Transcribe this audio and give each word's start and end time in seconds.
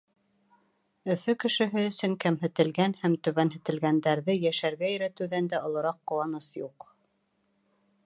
Өфө 1.15 1.35
кешеһе 1.43 1.83
өсөн 1.89 2.15
кәмһетелгән 2.25 2.97
һәм 3.03 3.19
түбәнһетелгәндәрҙе 3.29 4.39
йәшәргә 4.47 4.91
өйрәтеүҙән 4.97 5.55
дә 5.55 5.65
олораҡ 5.71 6.05
ҡыуаныс 6.13 6.53
юҡ. 6.67 6.93